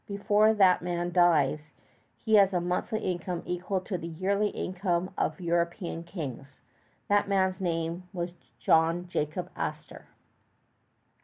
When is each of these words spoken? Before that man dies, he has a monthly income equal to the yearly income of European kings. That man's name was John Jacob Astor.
Before 0.07 0.55
that 0.55 0.81
man 0.81 1.11
dies, 1.11 1.73
he 2.17 2.33
has 2.33 2.53
a 2.55 2.59
monthly 2.59 3.01
income 3.01 3.43
equal 3.45 3.79
to 3.81 3.99
the 3.99 4.07
yearly 4.07 4.49
income 4.49 5.13
of 5.15 5.39
European 5.39 6.03
kings. 6.03 6.59
That 7.07 7.27
man's 7.29 7.61
name 7.61 8.09
was 8.11 8.33
John 8.57 9.07
Jacob 9.09 9.51
Astor. 9.55 10.07